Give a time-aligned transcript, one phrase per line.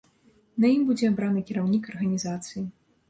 [0.63, 2.65] На ім будзе абраны кіраўнік арганізацыі.